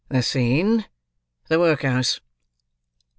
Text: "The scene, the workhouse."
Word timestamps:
"The 0.09 0.23
scene, 0.23 0.85
the 1.47 1.59
workhouse." 1.59 2.21